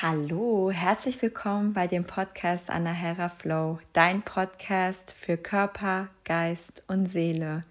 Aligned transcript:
Hallo, 0.00 0.70
herzlich 0.70 1.20
willkommen 1.22 1.72
bei 1.72 1.88
dem 1.88 2.04
Podcast 2.04 2.70
Anahera 2.70 3.28
Flow, 3.28 3.80
dein 3.92 4.22
Podcast 4.22 5.10
für 5.10 5.36
Körper, 5.36 6.06
Geist 6.22 6.84
und 6.86 7.10
Seele. 7.10 7.64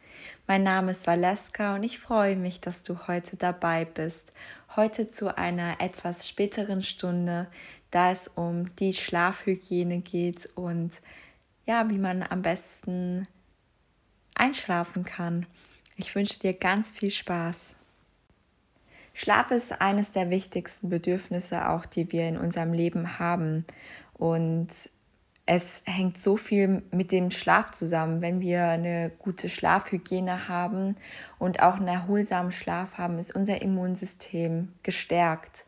Mein 0.46 0.62
Name 0.64 0.92
ist 0.92 1.08
Valeska 1.08 1.76
und 1.76 1.84
ich 1.84 2.00
freue 2.00 2.36
mich, 2.36 2.60
dass 2.60 2.84
du 2.84 3.08
heute 3.08 3.38
dabei 3.38 3.86
bist. 3.86 4.34
Heute 4.76 5.10
zu 5.10 5.38
einer 5.38 5.80
etwas 5.80 6.28
späteren 6.28 6.84
Stunde, 6.84 7.48
da 7.92 8.12
es 8.12 8.28
um 8.28 8.76
die 8.76 8.92
Schlafhygiene 8.92 10.00
geht 10.00 10.50
und 10.56 10.92
ja, 11.66 11.90
wie 11.90 11.98
man 11.98 12.24
am 12.24 12.42
besten 12.42 13.30
einschlafen 14.36 15.06
kann. 15.06 15.46
Ich 15.96 16.14
wünsche 16.14 16.40
dir 16.40 16.54
ganz 16.54 16.92
viel 16.92 17.12
Spaß. 17.12 17.77
Schlaf 19.20 19.50
ist 19.50 19.82
eines 19.82 20.12
der 20.12 20.30
wichtigsten 20.30 20.90
Bedürfnisse 20.90 21.70
auch, 21.70 21.88
die 21.88 22.12
wir 22.12 22.28
in 22.28 22.38
unserem 22.38 22.72
Leben 22.72 23.18
haben. 23.18 23.66
Und 24.14 24.68
es 25.48 25.82
hängt 25.88 26.22
so 26.22 26.38
viel 26.38 26.84
mit 26.92 27.12
dem 27.12 27.32
Schlaf 27.32 27.72
zusammen. 27.72 28.22
Wenn 28.22 28.42
wir 28.42 28.66
eine 28.66 29.12
gute 29.18 29.50
Schlafhygiene 29.50 30.48
haben 30.48 30.98
und 31.40 31.64
auch 31.64 31.78
einen 31.78 31.88
erholsamen 31.88 32.52
Schlaf 32.52 33.00
haben, 33.00 33.18
ist 33.18 33.34
unser 33.34 33.60
Immunsystem 33.60 34.68
gestärkt. 34.84 35.66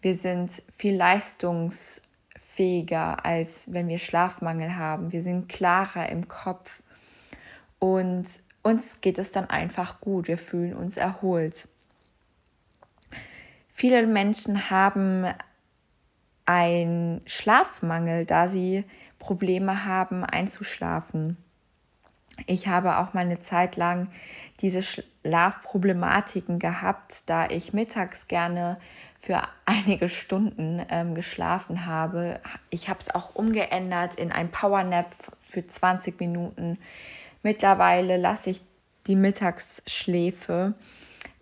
Wir 0.00 0.14
sind 0.14 0.62
viel 0.78 0.96
leistungsfähiger, 0.96 3.26
als 3.26 3.70
wenn 3.70 3.88
wir 3.88 3.98
Schlafmangel 3.98 4.74
haben. 4.74 5.12
Wir 5.12 5.20
sind 5.20 5.50
klarer 5.50 6.08
im 6.08 6.28
Kopf 6.28 6.80
und 7.78 8.24
uns 8.62 9.02
geht 9.02 9.18
es 9.18 9.32
dann 9.32 9.50
einfach 9.50 10.00
gut. 10.00 10.28
Wir 10.28 10.38
fühlen 10.38 10.72
uns 10.72 10.96
erholt. 10.96 11.68
Viele 13.78 14.06
Menschen 14.06 14.70
haben 14.70 15.26
einen 16.46 17.20
Schlafmangel, 17.26 18.24
da 18.24 18.48
sie 18.48 18.84
Probleme 19.18 19.84
haben 19.84 20.24
einzuschlafen. 20.24 21.36
Ich 22.46 22.68
habe 22.68 22.96
auch 22.96 23.12
mal 23.12 23.20
eine 23.20 23.40
Zeit 23.40 23.76
lang 23.76 24.08
diese 24.62 24.80
Schlafproblematiken 24.80 26.58
gehabt, 26.58 27.28
da 27.28 27.50
ich 27.50 27.74
mittags 27.74 28.28
gerne 28.28 28.78
für 29.20 29.42
einige 29.66 30.08
Stunden 30.08 30.80
ähm, 30.88 31.14
geschlafen 31.14 31.84
habe. 31.84 32.40
Ich 32.70 32.88
habe 32.88 33.00
es 33.00 33.14
auch 33.14 33.34
umgeändert 33.34 34.14
in 34.14 34.32
ein 34.32 34.50
Powernap 34.50 35.14
für 35.38 35.66
20 35.66 36.18
Minuten. 36.18 36.78
Mittlerweile 37.42 38.16
lasse 38.16 38.48
ich 38.48 38.62
die 39.06 39.16
Mittagsschläfe 39.16 40.72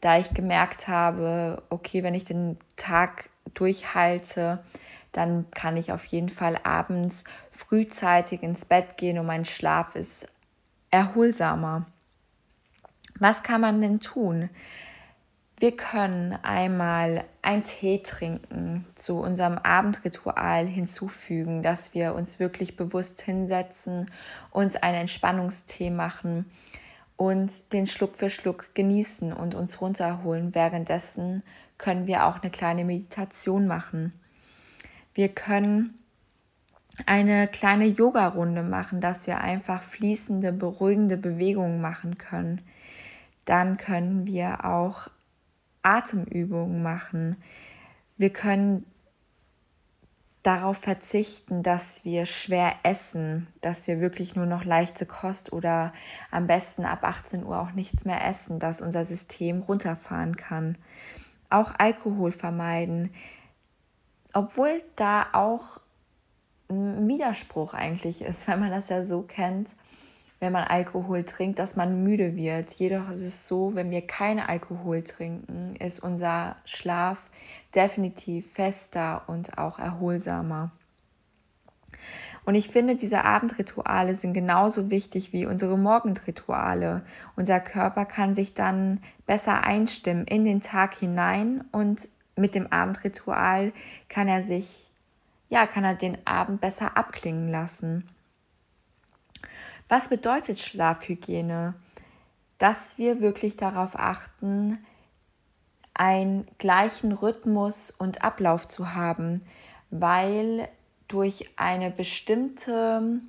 da 0.05 0.19
ich 0.19 0.35
gemerkt 0.35 0.87
habe, 0.87 1.63
okay, 1.71 2.03
wenn 2.03 2.13
ich 2.13 2.25
den 2.25 2.59
Tag 2.77 3.31
durchhalte, 3.55 4.63
dann 5.13 5.51
kann 5.51 5.79
ich 5.79 5.93
auf 5.93 6.05
jeden 6.05 6.29
Fall 6.29 6.59
abends 6.63 7.25
frühzeitig 7.51 8.43
ins 8.43 8.67
Bett 8.67 8.99
gehen 8.99 9.19
und 9.19 9.25
mein 9.25 9.47
Schlaf 9.47 9.95
ist 9.95 10.27
erholsamer. 10.91 11.87
Was 13.19 13.43
kann 13.43 13.63
man 13.63 13.81
denn 13.81 13.99
tun? 13.99 14.51
Wir 15.59 15.75
können 15.75 16.39
einmal 16.43 17.25
ein 17.41 17.65
Tee 17.65 18.03
trinken 18.03 18.85
zu 18.97 19.21
unserem 19.21 19.57
Abendritual 19.57 20.67
hinzufügen, 20.67 21.63
dass 21.63 21.95
wir 21.95 22.15
uns 22.15 22.39
wirklich 22.39 22.77
bewusst 22.77 23.23
hinsetzen, 23.23 24.11
uns 24.51 24.77
einen 24.77 25.03
Entspannungstee 25.03 25.89
machen 25.89 26.45
und 27.17 27.73
den 27.73 27.87
Schluck 27.87 28.15
für 28.15 28.31
Schluck 28.31 28.75
genießen 28.75 29.33
und 29.33 29.55
uns 29.55 29.81
runterholen. 29.81 30.55
Währenddessen 30.55 31.43
können 31.79 32.07
wir 32.07 32.27
auch 32.27 32.41
eine 32.41 32.51
kleine 32.51 32.85
Meditation 32.85 33.67
machen. 33.67 34.13
Wir 35.15 35.29
können 35.29 35.99
eine 37.07 37.49
kleine 37.49 37.87
Yoga-Runde 37.87 38.63
machen, 38.63 39.01
dass 39.01 39.27
wir 39.27 39.41
einfach 39.41 39.83
fließende, 39.83 40.53
beruhigende 40.53 41.17
Bewegungen 41.17 41.81
machen 41.81 42.19
können. 42.19 42.61
Dann 43.45 43.77
können 43.77 44.27
wir 44.27 44.65
auch 44.65 45.09
Atemübungen 45.83 46.83
machen. 46.83 47.37
Wir 48.17 48.31
können 48.31 48.87
darauf 50.45 50.77
verzichten, 50.77 51.63
dass 51.63 52.05
wir 52.05 52.27
schwer 52.27 52.75
essen, 52.83 53.47
dass 53.63 53.89
wir 53.89 54.01
wirklich 54.01 54.37
nur 54.37 54.45
noch 54.45 54.65
leichte 54.65 55.07
Kost 55.07 55.53
oder 55.53 55.93
am 56.31 56.47
besten 56.47 56.85
ab 56.85 57.03
18 57.03 57.45
Uhr 57.45 57.59
auch 57.59 57.73
nichts 57.73 58.05
mehr 58.05 58.25
essen, 58.25 58.59
dass 58.59 58.83
unser 58.83 59.07
System 59.07 59.63
runterfahren 59.63 60.37
kann. 60.37 60.77
Auch 61.49 61.73
Alkohol 61.79 62.31
vermeiden, 62.31 63.11
obwohl 64.35 64.83
da 64.97 65.29
auch 65.33 65.81
ein 66.69 67.09
Widerspruch 67.09 67.73
eigentlich 67.73 68.21
ist, 68.21 68.47
wenn 68.49 68.61
man 68.61 68.71
das 68.71 68.91
ja 68.91 69.03
so 69.03 69.23
kennt, 69.23 69.75
wenn 70.41 70.53
man 70.53 70.65
Alkohol 70.65 71.25
trinkt, 71.25 71.59
dass 71.59 71.75
man 71.75 72.03
müde 72.03 72.37
wird. 72.37 72.75
Jedoch 72.75 73.09
ist 73.09 73.23
es 73.23 73.49
so, 73.49 73.75
wenn 73.75 73.91
wir 73.91 74.07
keinen 74.07 74.41
Alkohol 74.41 75.03
trinken, 75.03 75.75
ist 75.77 76.01
unser 76.01 76.57
Schlaf 76.67 77.25
definitiv 77.75 78.53
fester 78.53 79.23
und 79.27 79.59
auch 79.59 79.79
erholsamer. 79.79 80.71
Und 82.45 82.55
ich 82.55 82.69
finde, 82.69 82.95
diese 82.95 83.25
Abendrituale 83.25 84.15
sind 84.15 84.35
genauso 84.35 84.91
wichtig 84.91 85.33
wie 85.33 85.47
unsere 85.47 85.79
Morgenrituale. 85.79 87.03
Unser 87.37 87.59
Körper 87.61 88.05
kann 88.05 88.35
sich 88.35 88.53
dann 88.53 89.01
besser 89.27 89.65
einstimmen 89.65 90.27
in 90.27 90.45
den 90.45 90.61
Tag 90.61 90.95
hinein 90.95 91.65
und 91.73 92.11
mit 92.37 92.55
dem 92.55 92.71
Abendritual 92.71 93.73
kann 94.09 94.29
er 94.29 94.43
sich, 94.43 94.91
ja, 95.49 95.67
kann 95.67 95.85
er 95.85 95.95
den 95.95 96.19
Abend 96.27 96.61
besser 96.61 96.97
abklingen 96.97 97.49
lassen. 97.49 98.07
Was 99.89 100.09
bedeutet 100.09 100.59
Schlafhygiene? 100.59 101.75
Dass 102.59 102.99
wir 102.99 103.21
wirklich 103.21 103.57
darauf 103.57 103.99
achten, 103.99 104.79
einen 105.95 106.47
gleichen 106.59 107.13
Rhythmus 107.13 107.91
und 107.91 108.23
Ablauf 108.25 108.69
zu 108.69 108.95
haben, 108.95 109.43
weil 109.91 110.69
durch 111.09 111.51
eine 111.57 111.91
bestimmte 111.91 113.21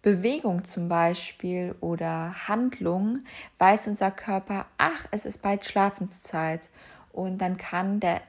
Bewegung 0.00 0.64
zum 0.64 0.88
Beispiel 0.88 1.74
oder 1.80 2.48
Handlung 2.48 3.20
weiß 3.58 3.88
unser 3.88 4.10
Körper, 4.10 4.66
ach, 4.76 5.06
es 5.10 5.26
ist 5.26 5.42
bald 5.42 5.64
Schlafenszeit 5.64 6.70
und 7.12 7.38
dann 7.38 7.56
kann 7.56 8.00
der, 8.00 8.22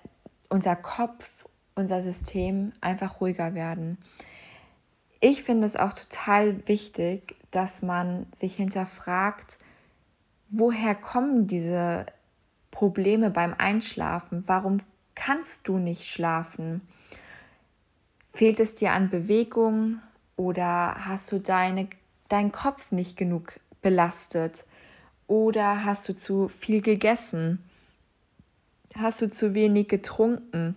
unser 0.49 0.75
Kopf, 0.75 1.45
unser 1.75 2.01
System 2.01 2.72
einfach 2.81 3.19
ruhiger 3.19 3.53
werden. 3.53 3.97
Ich 5.19 5.43
finde 5.43 5.66
es 5.66 5.75
auch 5.75 5.91
total 5.91 6.67
wichtig, 6.67 7.35
dass 7.51 7.81
man 7.81 8.27
sich 8.33 8.55
hinterfragt, 8.55 9.57
woher 10.49 10.95
kommen 10.95 11.47
diese 11.47 12.05
Probleme 12.75 13.31
beim 13.31 13.55
Einschlafen? 13.57 14.43
Warum 14.47 14.81
kannst 15.15 15.67
du 15.67 15.77
nicht 15.77 16.07
schlafen? 16.09 16.81
Fehlt 18.31 18.59
es 18.59 18.75
dir 18.75 18.91
an 18.91 19.09
Bewegung 19.09 20.01
oder 20.35 20.93
hast 21.05 21.31
du 21.31 21.39
deine, 21.39 21.87
deinen 22.27 22.51
Kopf 22.51 22.91
nicht 22.91 23.15
genug 23.15 23.61
belastet? 23.81 24.65
Oder 25.25 25.85
hast 25.85 26.09
du 26.09 26.15
zu 26.15 26.49
viel 26.49 26.81
gegessen? 26.81 27.63
Hast 28.93 29.21
du 29.21 29.31
zu 29.31 29.55
wenig 29.55 29.87
getrunken? 29.87 30.75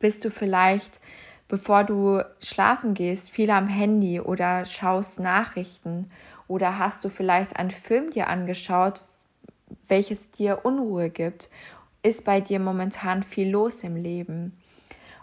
Bist 0.00 0.22
du 0.22 0.30
vielleicht, 0.30 1.00
bevor 1.48 1.82
du 1.82 2.22
schlafen 2.40 2.92
gehst, 2.92 3.30
viel 3.30 3.50
am 3.50 3.68
Handy 3.68 4.20
oder 4.20 4.66
schaust 4.66 5.18
Nachrichten? 5.18 6.10
Oder 6.46 6.78
hast 6.78 7.02
du 7.04 7.08
vielleicht 7.08 7.56
einen 7.56 7.70
Film 7.70 8.10
dir 8.10 8.28
angeschaut, 8.28 9.02
welches 9.88 10.30
dir 10.30 10.64
Unruhe 10.64 11.10
gibt, 11.10 11.50
ist 12.02 12.24
bei 12.24 12.40
dir 12.40 12.58
momentan 12.58 13.22
viel 13.22 13.50
los 13.50 13.84
im 13.84 13.96
Leben. 13.96 14.56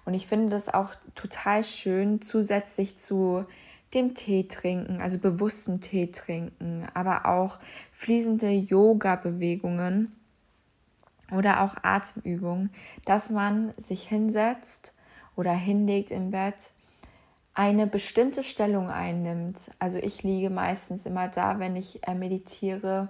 Und 0.05 0.13
ich 0.13 0.27
finde 0.27 0.49
das 0.49 0.69
auch 0.69 0.95
total 1.15 1.63
schön, 1.63 2.21
zusätzlich 2.21 2.97
zu 2.97 3.45
dem 3.93 4.15
Tee 4.15 4.47
trinken, 4.47 5.01
also 5.01 5.17
bewusstem 5.17 5.81
Tee 5.81 6.07
trinken, 6.07 6.87
aber 6.93 7.25
auch 7.25 7.59
fließende 7.91 8.49
Yoga-Bewegungen 8.49 10.15
oder 11.31 11.61
auch 11.61 11.75
Atemübungen, 11.81 12.71
dass 13.05 13.29
man 13.29 13.73
sich 13.77 14.07
hinsetzt 14.07 14.93
oder 15.35 15.53
hinlegt 15.53 16.11
im 16.11 16.31
Bett, 16.31 16.71
eine 17.53 17.87
bestimmte 17.87 18.43
Stellung 18.43 18.89
einnimmt. 18.89 19.71
Also 19.79 19.97
ich 19.97 20.23
liege 20.23 20.49
meistens 20.49 21.05
immer 21.05 21.27
da, 21.27 21.59
wenn 21.59 21.75
ich 21.75 22.07
äh, 22.07 22.15
meditiere, 22.15 23.09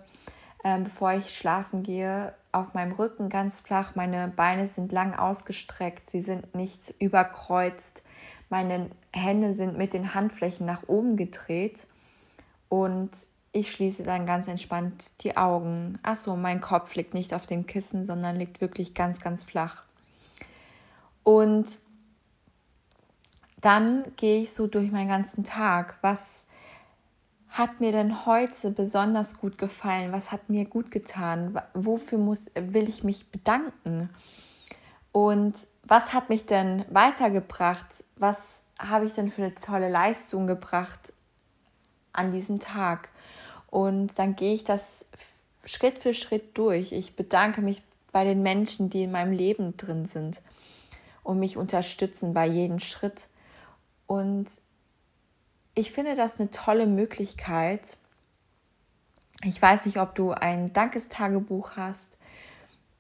ähm, 0.64 0.84
bevor 0.84 1.14
ich 1.14 1.38
schlafen 1.38 1.84
gehe, 1.84 2.34
auf 2.52 2.74
meinem 2.74 2.92
Rücken 2.92 3.30
ganz 3.30 3.62
flach. 3.62 3.96
Meine 3.96 4.28
Beine 4.28 4.68
sind 4.68 4.92
lang 4.92 5.14
ausgestreckt, 5.16 6.10
sie 6.10 6.22
sind 6.22 6.56
nicht 6.56 6.94
überkreuzt. 7.00 8.04
Meine 8.50 8.90
Hände 9.14 9.54
sind 9.54 9.78
mit 9.78 9.94
den 9.94 10.14
Handflächen 10.14 10.66
nach 10.66 10.84
oben 10.88 11.16
gedreht 11.16 11.86
und 12.68 13.12
ich 13.52 13.72
schließe 13.72 14.04
dann 14.04 14.26
ganz 14.26 14.48
entspannt 14.48 15.24
die 15.24 15.38
Augen. 15.38 16.00
Achso, 16.04 16.36
mein 16.36 16.62
Kopf 16.62 16.96
liegt 16.96 17.14
nicht 17.14 17.34
auf 17.34 17.46
dem 17.46 17.66
Kissen, 17.66 18.06
sondern 18.06 18.36
liegt 18.36 18.62
wirklich 18.62 18.94
ganz, 18.94 19.22
ganz 19.22 19.44
flach. 19.44 19.84
Und 21.24 21.80
dann 23.62 24.06
gehe 24.16 24.42
ich 24.42 24.54
so 24.54 24.68
durch 24.68 24.92
meinen 24.92 25.10
ganzen 25.10 25.44
Tag. 25.44 25.98
Was 26.02 26.46
hat 27.50 27.80
mir 27.80 27.92
denn 27.92 28.26
heute 28.26 28.72
besonders 28.72 29.40
gut 29.40 29.58
gefallen? 29.58 30.12
Was 30.12 30.32
hat 30.32 30.50
mir 30.50 30.66
gut 30.66 30.92
getan? 30.92 31.60
Wofür 31.74 32.18
muss, 32.18 32.46
will 32.56 32.88
ich 32.88 33.04
mich 33.04 33.32
bedanken? 33.32 34.10
Und 35.12 35.56
was 35.84 36.14
hat 36.14 36.30
mich 36.30 36.46
denn 36.46 36.86
weitergebracht? 36.90 38.04
Was 38.16 38.64
habe 38.78 39.06
ich 39.06 39.14
denn 39.14 39.30
für 39.30 39.44
eine 39.44 39.56
tolle 39.56 39.90
Leistung 39.90 40.48
gebracht 40.48 41.12
an 42.14 42.32
diesem 42.32 42.60
Tag? 42.60 43.10
Und 43.68 44.18
dann 44.20 44.36
gehe 44.36 44.54
ich 44.54 44.64
das 44.64 45.06
Schritt 45.66 46.00
für 46.00 46.14
Schritt 46.14 46.58
durch. 46.58 46.92
Ich 46.92 47.16
bedanke 47.16 47.62
mich 47.62 47.84
bei 48.12 48.24
den 48.24 48.42
Menschen, 48.44 48.90
die 48.90 49.04
in 49.04 49.12
meinem 49.12 49.32
Leben 49.32 49.76
drin 49.78 50.06
sind 50.06 50.42
und 51.24 51.40
mich 51.40 51.58
unterstützen 51.58 52.34
bei 52.34 52.46
jedem 52.46 52.80
Schritt. 52.80 53.28
Und 54.08 54.48
ich 55.80 55.94
finde 55.94 56.14
das 56.16 56.40
eine 56.40 56.50
tolle 56.50 56.88
Möglichkeit. 56.88 57.98
Ich 59.44 59.62
weiß 59.62 59.86
nicht, 59.86 59.98
ob 59.98 60.14
du 60.14 60.32
ein 60.32 60.74
Dankestagebuch 60.74 61.78
hast. 61.78 62.18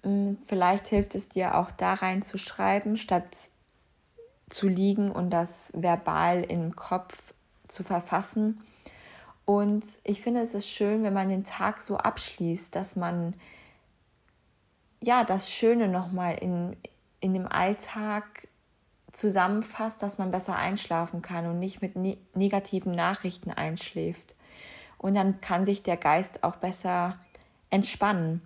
Hm, 0.03 0.37
vielleicht 0.47 0.87
hilft 0.87 1.13
es 1.15 1.27
dir 1.27 1.55
auch 1.55 1.71
da 1.71 1.95
rein 1.95 2.21
zu 2.21 2.37
schreiben, 2.37 2.95
statt 2.95 3.49
zu 4.49 4.69
liegen 4.69 5.11
und 5.11 5.29
das 5.29 5.71
verbal 5.73 6.43
im 6.43 6.75
Kopf 6.75 7.33
zu 7.67 7.83
verfassen. 7.83 8.61
Und 9.43 9.83
ich 10.03 10.21
finde, 10.21 10.41
es 10.41 10.53
ist 10.53 10.69
schön, 10.69 11.03
wenn 11.03 11.13
man 11.13 11.27
den 11.27 11.43
Tag 11.43 11.81
so 11.81 11.97
abschließt, 11.97 12.73
dass 12.73 12.95
man 12.95 13.35
ja 15.01 15.25
das 15.25 15.51
Schöne 15.51 15.89
nochmal 15.89 16.35
in, 16.35 16.77
in 17.19 17.33
dem 17.33 17.47
Alltag 17.47 18.47
zusammenfasst, 19.11 20.01
dass 20.03 20.17
man 20.17 20.31
besser 20.31 20.55
einschlafen 20.55 21.21
kann 21.21 21.47
und 21.47 21.59
nicht 21.59 21.81
mit 21.81 21.95
ne 21.95 22.17
negativen 22.33 22.93
Nachrichten 22.93 23.51
einschläft. 23.51 24.35
Und 24.97 25.15
dann 25.15 25.41
kann 25.41 25.65
sich 25.65 25.83
der 25.83 25.97
Geist 25.97 26.43
auch 26.43 26.57
besser 26.57 27.17
entspannen. 27.69 28.41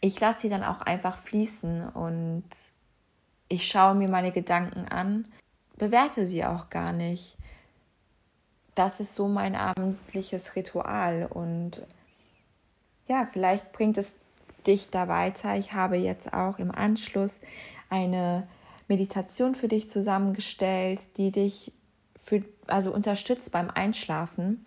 Ich 0.00 0.18
lasse 0.20 0.40
sie 0.40 0.48
dann 0.48 0.64
auch 0.64 0.80
einfach 0.80 1.18
fließen 1.18 1.88
und 1.90 2.44
ich 3.48 3.68
schaue 3.68 3.94
mir 3.94 4.08
meine 4.08 4.32
Gedanken 4.32 4.88
an, 4.88 5.26
bewerte 5.76 6.26
sie 6.26 6.44
auch 6.44 6.70
gar 6.70 6.92
nicht. 6.92 7.36
Das 8.74 9.00
ist 9.00 9.14
so 9.14 9.28
mein 9.28 9.54
abendliches 9.54 10.56
Ritual 10.56 11.26
und 11.30 11.82
ja, 13.06 13.28
vielleicht 13.32 13.72
bringt 13.72 13.98
es 13.98 14.16
dich 14.66 14.90
da 14.90 15.08
weiter. 15.08 15.56
Ich 15.56 15.74
habe 15.74 15.96
jetzt 15.96 16.32
auch 16.32 16.58
im 16.58 16.70
Anschluss 16.70 17.40
eine 17.90 18.48
Meditation 18.88 19.54
für 19.54 19.68
dich 19.68 19.88
zusammengestellt, 19.88 21.16
die 21.16 21.30
dich 21.30 21.72
für, 22.16 22.42
also 22.66 22.92
unterstützt 22.92 23.52
beim 23.52 23.70
Einschlafen. 23.70 24.64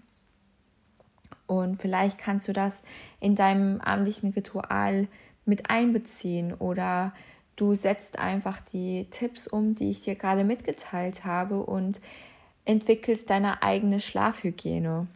Und 1.45 1.81
vielleicht 1.81 2.17
kannst 2.17 2.47
du 2.47 2.53
das 2.53 2.83
in 3.19 3.35
deinem 3.35 3.79
abendlichen 3.81 4.31
Ritual 4.31 5.07
mit 5.45 5.69
einbeziehen 5.69 6.53
oder 6.53 7.13
du 7.55 7.73
setzt 7.73 8.19
einfach 8.19 8.61
die 8.61 9.07
Tipps 9.09 9.47
um, 9.47 9.75
die 9.75 9.89
ich 9.89 10.01
dir 10.01 10.15
gerade 10.15 10.43
mitgeteilt 10.43 11.23
habe 11.23 11.63
und 11.63 12.01
entwickelst 12.65 13.29
deine 13.29 13.63
eigene 13.63 13.99
Schlafhygiene. 13.99 15.07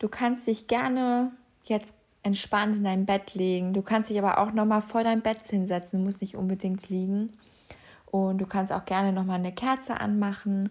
Du 0.00 0.08
kannst 0.08 0.46
dich 0.46 0.66
gerne 0.66 1.32
jetzt 1.64 1.94
entspannt 2.22 2.76
in 2.76 2.84
dein 2.84 3.06
Bett 3.06 3.34
legen. 3.34 3.72
Du 3.72 3.82
kannst 3.82 4.10
dich 4.10 4.18
aber 4.18 4.38
auch 4.38 4.52
nochmal 4.52 4.82
vor 4.82 5.04
dein 5.04 5.22
Bett 5.22 5.46
hinsetzen, 5.46 6.00
du 6.00 6.04
musst 6.04 6.20
nicht 6.20 6.36
unbedingt 6.36 6.88
liegen. 6.88 7.32
Und 8.06 8.38
du 8.38 8.46
kannst 8.46 8.72
auch 8.72 8.84
gerne 8.84 9.12
nochmal 9.12 9.38
eine 9.38 9.52
Kerze 9.52 10.00
anmachen. 10.00 10.70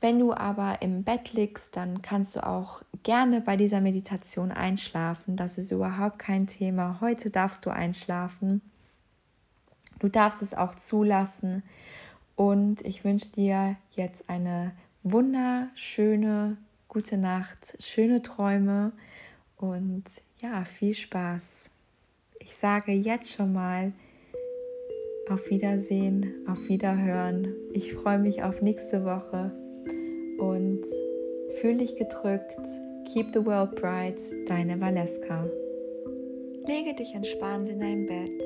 Wenn 0.00 0.18
du 0.18 0.32
aber 0.32 0.82
im 0.82 1.02
Bett 1.02 1.32
liegst, 1.32 1.76
dann 1.76 2.02
kannst 2.02 2.36
du 2.36 2.46
auch 2.46 2.82
gerne 3.02 3.40
bei 3.40 3.56
dieser 3.56 3.80
Meditation 3.80 4.52
einschlafen. 4.52 5.36
Das 5.36 5.58
ist 5.58 5.72
überhaupt 5.72 6.18
kein 6.18 6.46
Thema. 6.46 6.98
Heute 7.00 7.30
darfst 7.30 7.66
du 7.66 7.70
einschlafen. 7.70 8.60
Du 9.98 10.08
darfst 10.08 10.42
es 10.42 10.54
auch 10.54 10.74
zulassen. 10.74 11.62
Und 12.36 12.82
ich 12.82 13.02
wünsche 13.02 13.30
dir 13.30 13.76
jetzt 13.92 14.28
eine 14.28 14.72
wunderschöne 15.02 16.58
gute 16.88 17.16
Nacht, 17.16 17.76
schöne 17.78 18.22
Träume 18.22 18.92
und 19.56 20.04
ja, 20.42 20.64
viel 20.64 20.94
Spaß. 20.94 21.70
Ich 22.40 22.56
sage 22.56 22.92
jetzt 22.92 23.32
schon 23.32 23.52
mal 23.52 23.92
auf 25.28 25.50
Wiedersehen, 25.50 26.44
auf 26.46 26.68
Wiederhören. 26.68 27.54
Ich 27.72 27.94
freue 27.94 28.18
mich 28.18 28.42
auf 28.42 28.62
nächste 28.62 29.04
Woche 29.04 29.52
und 30.38 30.82
fühl 31.60 31.78
dich 31.78 31.96
gedrückt. 31.96 32.60
Keep 33.12 33.32
the 33.32 33.44
world 33.44 33.74
bright, 33.76 34.20
deine 34.46 34.80
Valeska. 34.80 35.48
Lege 36.66 36.94
dich 36.94 37.14
entspannt 37.14 37.68
in 37.68 37.80
dein 37.80 38.06
Bett. 38.06 38.42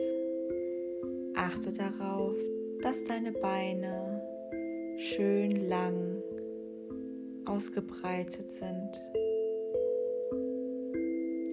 Achte 1.34 1.72
darauf, 1.72 2.34
dass 2.82 3.04
deine 3.04 3.32
Beine 3.32 4.22
schön 4.98 5.68
lang 5.68 6.22
ausgebreitet 7.46 8.52
sind. 8.52 9.09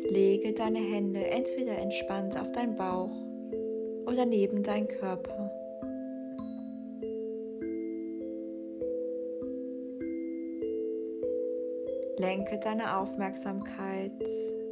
Lege 0.10 0.54
deine 0.54 0.80
Hände 0.80 1.26
entweder 1.26 1.78
entspannt 1.78 2.40
auf 2.40 2.52
deinen 2.54 2.76
Bauch 2.76 3.12
oder 4.06 4.26
neben 4.26 4.64
deinen 4.64 4.88
Körper. 4.88 5.52
Lenke 12.18 12.58
deine 12.64 12.98
Aufmerksamkeit 12.98 14.12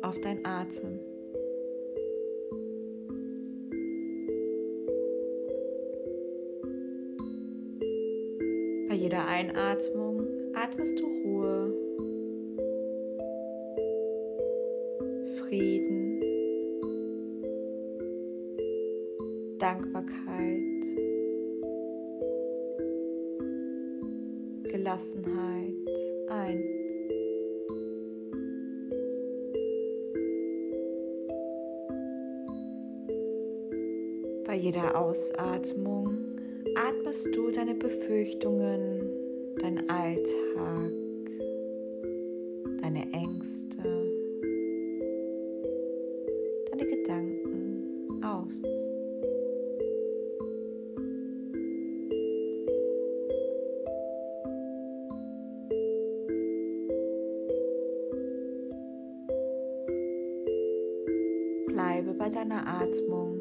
auf 0.02 0.20
deinen 0.22 0.46
Atem. 0.46 1.00
Bei 8.88 8.96
jeder 8.96 9.28
Einatmung 9.28 10.22
atmest 10.56 10.98
du 11.00 11.06
Ruhe 11.06 11.65
Frieden, 15.48 16.20
Dankbarkeit, 19.60 20.60
Gelassenheit 24.64 25.74
ein. 26.30 26.64
Bei 34.46 34.56
jeder 34.56 35.00
Ausatmung 35.00 36.18
atmest 36.76 37.36
du 37.36 37.52
deine 37.52 37.76
Befürchtungen, 37.76 39.12
deinen 39.62 39.90
Alltag, 39.90 40.92
deine 42.82 43.12
Ängste, 43.14 43.65
bei 62.26 62.32
deiner 62.32 62.66
Atmung. 62.66 63.40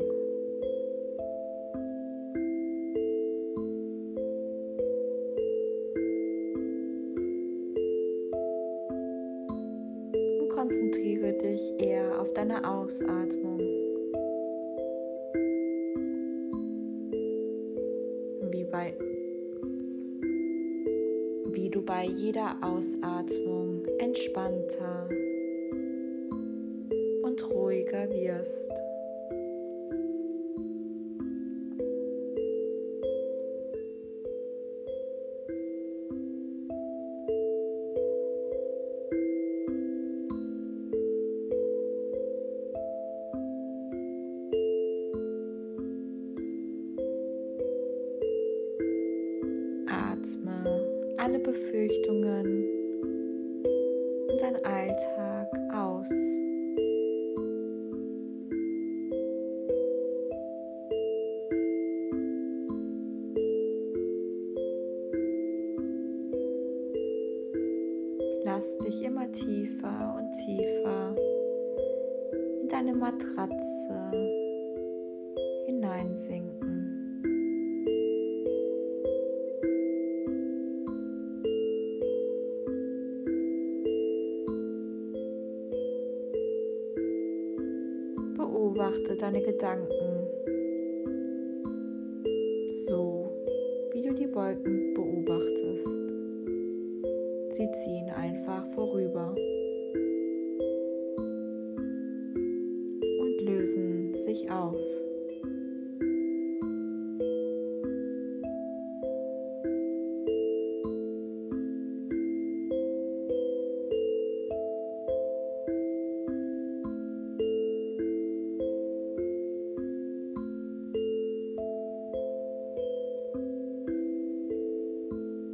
Und 10.38 10.48
konzentriere 10.50 11.32
dich 11.32 11.72
eher 11.78 12.20
auf 12.20 12.30
deine 12.34 12.68
Ausatmung. 12.68 13.60
bei 21.86 22.06
jeder 22.06 22.56
Ausatmung 22.62 23.84
entspannter 23.98 25.06
ruhiger 27.94 28.10
wirst. 28.10 28.93
Lass 68.44 68.76
dich 68.76 69.02
immer 69.02 69.32
tiefer 69.32 70.16
und 70.18 70.30
tiefer 70.32 71.14
in 72.60 72.68
deine 72.68 72.92
Matratze 72.92 74.10
hineinsinken. 75.64 77.22
Beobachte 88.36 89.16
deine 89.16 89.40
Gedanken 89.40 90.28
so, 92.86 93.32
wie 93.92 94.02
du 94.02 94.12
die 94.12 94.34
Wolken 94.34 94.92
beobachtest. 94.92 96.13
Sie 97.56 97.70
ziehen 97.70 98.10
einfach 98.10 98.66
vorüber 98.66 99.32
und 103.20 103.40
lösen 103.42 104.12
sich 104.12 104.50
auf. 104.50 104.74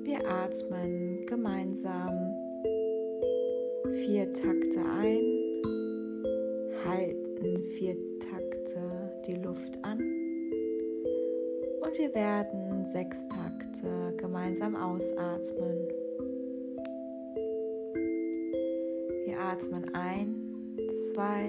Wir 0.02 0.26
atmen 0.26 0.99
gemeinsam 1.70 2.34
vier 4.04 4.32
Takte 4.32 4.80
ein, 4.80 5.62
halten 6.84 7.62
vier 7.62 7.96
Takte 8.18 8.80
die 9.26 9.34
Luft 9.34 9.78
an 9.82 9.98
und 11.80 11.96
wir 11.96 12.12
werden 12.12 12.84
sechs 12.86 13.24
Takte 13.28 14.14
gemeinsam 14.16 14.74
ausatmen. 14.74 15.88
Wir 19.26 19.38
atmen 19.38 19.94
ein, 19.94 20.76
zwei, 20.88 21.48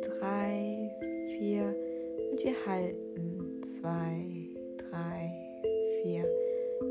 drei, 0.00 0.90
vier 1.38 1.76
und 2.30 2.42
wir 2.42 2.54
halten 2.66 3.62
zwei, 3.62 4.26
drei, 4.78 5.30
vier. 6.02 6.24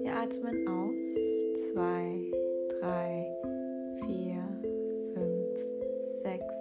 Wir 0.03 0.15
atmen 0.15 0.67
aus. 0.67 1.39
Zwei, 1.73 2.31
drei, 2.79 3.25
vier, 4.05 4.43
fünf, 5.13 5.59
sechs. 6.21 6.55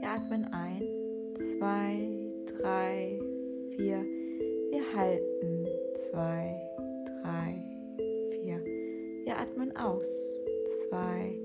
Wir 0.00 0.08
atmen 0.10 0.44
ein. 0.52 0.82
Zwei, 1.34 2.08
drei, 2.60 3.18
vier. 3.76 4.04
Wir 4.70 4.82
halten. 4.94 5.66
Zwei, 5.94 6.54
drei, 7.22 7.62
vier. 8.30 8.62
Wir 9.24 9.38
atmen 9.38 9.74
aus. 9.76 10.42
Zwei, 10.82 11.38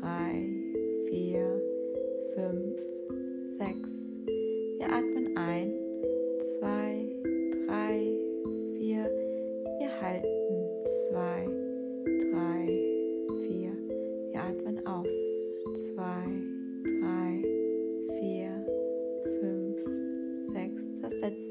drei, 0.00 0.48
vier, 1.08 1.60
fünf, 2.34 2.80
sechs. 3.48 4.04
Wir 4.78 4.86
atmen 4.92 5.36
ein. 5.36 5.72
Zwei, 6.38 7.11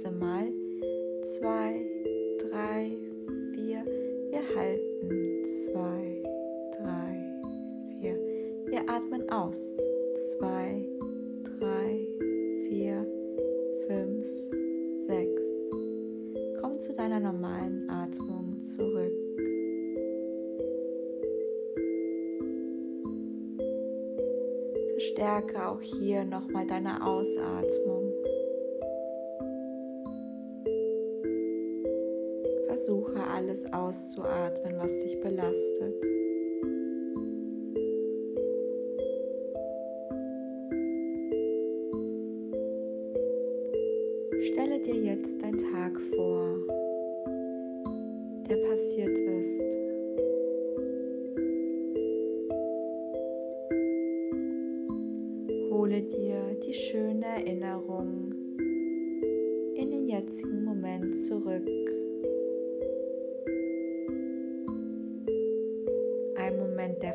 letzte 0.02 0.12
Mal. 0.12 0.52
Zwei, 1.22 1.86
drei, 2.40 2.98
vier. 3.54 3.86
Wir 4.32 4.42
halten. 4.56 5.46
Zwei, 5.46 6.24
drei, 6.76 8.00
vier. 8.00 8.18
Wir 8.66 8.90
atmen 8.90 9.30
aus. 9.30 9.78
Zwei, 10.32 10.84
drei, 11.44 12.08
vier, 12.68 13.06
fünf, 13.88 14.28
sechs. 15.06 15.42
Komm 16.62 16.80
zu 16.80 16.94
deiner 16.94 17.20
normalen 17.20 17.88
Atmung 17.88 18.60
zurück. 18.64 19.14
Verstärke 24.94 25.68
auch 25.68 25.82
hier 25.82 26.26
nochmal 26.26 26.66
deine 26.66 27.06
Ausatmung. 27.06 28.01
Versuche 32.72 33.22
alles 33.28 33.66
auszuatmen, 33.74 34.80
was 34.80 34.98
dich 35.00 35.20
belastet. 35.20 36.21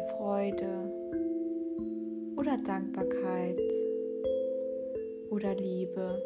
Freude 0.08 0.92
oder 2.36 2.56
Dankbarkeit 2.58 3.60
oder 5.30 5.54
Liebe. 5.54 6.22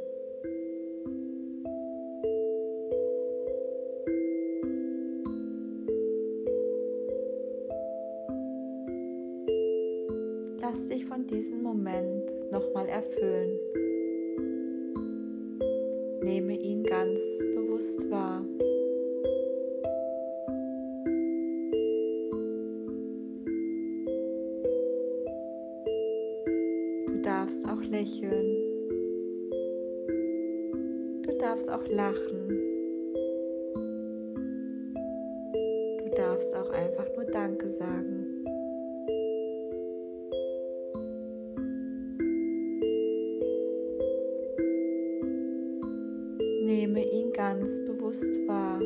Lass 10.60 10.86
dich 10.86 11.04
von 11.06 11.26
diesem 11.26 11.62
Moment 11.62 12.30
nochmal 12.52 12.86
erfüllen. 12.86 13.58
Nehme 16.22 16.56
ihn 16.56 16.84
ganz 16.84 17.20
bewusst 17.54 18.08
wahr. 18.10 18.44
Lächeln. 28.00 28.56
Du 31.22 31.32
darfst 31.38 31.70
auch 31.70 31.86
lachen. 31.88 32.48
Du 35.98 36.10
darfst 36.16 36.54
auch 36.56 36.70
einfach 36.70 37.06
nur 37.14 37.26
Danke 37.26 37.68
sagen. 37.68 38.26
Nehme 46.64 47.04
ihn 47.04 47.32
ganz 47.32 47.80
bewusst 47.84 48.40
wahr 48.46 48.80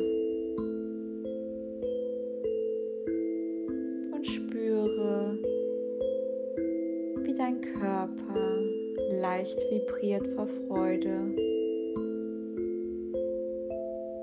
Licht 9.55 9.71
vibriert 9.71 10.27
vor 10.29 10.47
Freude 10.47 11.33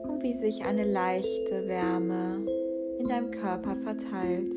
und 0.09 0.23
wie 0.23 0.35
sich 0.35 0.65
eine 0.65 0.85
leichte 0.85 1.67
Wärme 1.69 2.45
in 2.99 3.09
deinem 3.09 3.31
Körper 3.31 3.77
verteilt. 3.77 4.53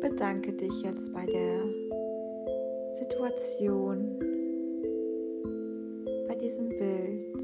bedanke 0.00 0.52
dich 0.52 0.82
jetzt 0.82 1.12
bei 1.12 1.24
der 1.26 1.62
Situation, 2.98 4.18
bei 6.26 6.34
diesem 6.34 6.68
Bild. 6.68 7.36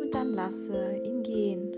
Und 0.00 0.14
dann 0.14 0.32
lasse 0.32 1.02
ihn 1.04 1.22
gehen. 1.22 1.76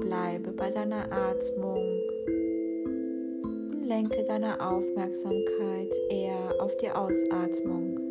Bleibe 0.00 0.50
bei 0.50 0.70
deiner 0.70 1.12
Atmung 1.12 2.00
und 3.72 3.84
lenke 3.84 4.24
deine 4.24 4.60
Aufmerksamkeit 4.60 5.94
eher 6.10 6.60
auf 6.60 6.76
die 6.78 6.90
Ausatmung. 6.90 8.05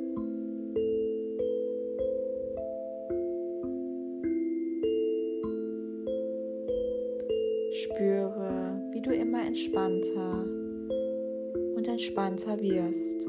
Entspannter 9.55 10.45
und 11.77 11.88
entspannter 11.88 12.59
wirst. 12.59 13.25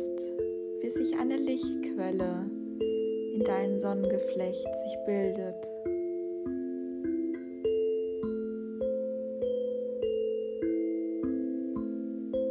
Spürst, 0.00 0.34
wie 0.80 0.90
sich 0.90 1.18
eine 1.18 1.36
Lichtquelle 1.36 2.46
in 3.34 3.44
deinem 3.44 3.78
Sonnengeflecht 3.78 4.66
sich 4.82 4.96
bildet. 5.06 5.56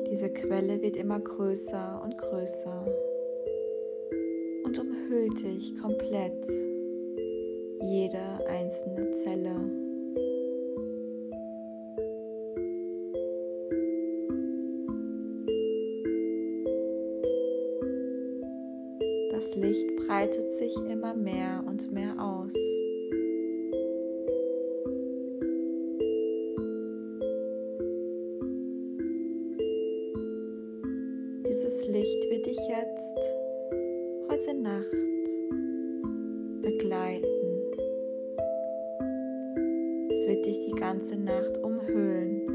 Diese 0.10 0.30
Quelle 0.30 0.82
wird 0.82 0.98
immer 0.98 1.20
größer 1.20 2.02
und 2.04 2.18
größer 2.18 2.86
und 4.66 4.80
umhüllt 4.80 5.42
dich 5.42 5.78
komplett, 5.82 6.46
jede 7.82 8.46
einzelne 8.48 9.12
Zelle. 9.12 9.89
Breitet 20.20 20.52
sich 20.52 20.76
immer 20.90 21.14
mehr 21.14 21.64
und 21.66 21.94
mehr 21.94 22.14
aus. 22.20 22.54
Dieses 31.48 31.88
Licht 31.88 32.30
wird 32.32 32.46
dich 32.48 32.60
jetzt 32.68 33.34
heute 34.30 34.54
Nacht 34.56 34.92
begleiten. 36.64 37.26
Es 40.12 40.28
wird 40.28 40.46
dich 40.46 40.60
die 40.66 40.76
ganze 40.76 41.16
Nacht 41.16 41.60
umhüllen, 41.60 42.46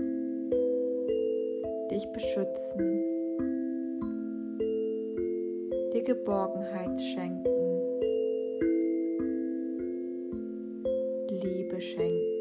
dich 1.90 2.06
beschützen 2.12 3.14
Geborgenheit 6.04 7.00
schenken, 7.00 7.50
Liebe 11.30 11.80
schenken, 11.80 12.33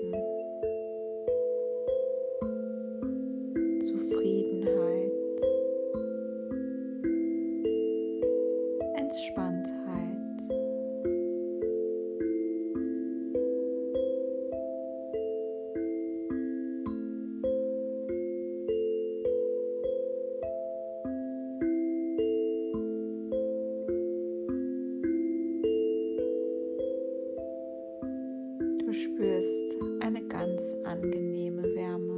spürst 28.93 29.77
eine 30.01 30.21
ganz 30.27 30.62
angenehme 30.84 31.63
Wärme. 31.63 32.17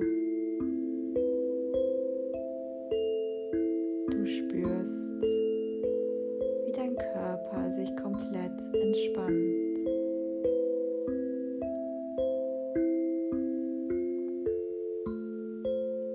Du 4.12 4.26
spürst, 4.26 5.14
wie 6.66 6.72
dein 6.74 6.96
Körper 6.96 7.72
sich 7.72 7.96
komplett 7.96 8.60
entspannt. 8.74 9.78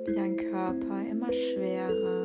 Wie 0.07 0.15
dein 0.15 0.37
Körper 0.37 1.03
immer 1.11 1.33
schwerer 1.33 2.20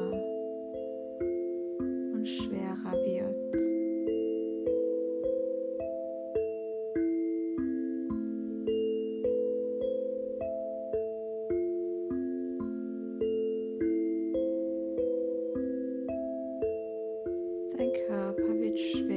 Ich 18.78 19.08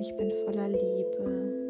Ich 0.00 0.16
bin 0.16 0.30
voller 0.44 0.68
Liebe. 0.68 1.67